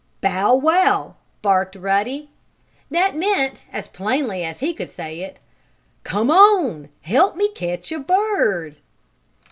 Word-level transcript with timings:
"Bow 0.19 0.55
wow!" 0.55 1.13
barked 1.43 1.75
Ruddy. 1.75 2.31
That 2.89 3.15
meant, 3.15 3.65
as 3.71 3.87
plainly 3.87 4.43
as 4.43 4.57
he 4.57 4.73
could 4.73 4.89
say 4.89 5.19
it: 5.19 5.37
"Come 6.03 6.31
on! 6.31 6.89
Help 7.01 7.35
me 7.35 7.49
catch 7.53 7.91
a 7.91 7.99
bird!" 7.99 8.77